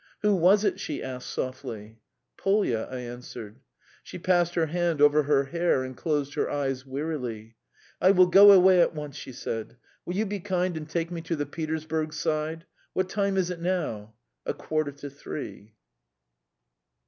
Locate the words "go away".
8.25-8.81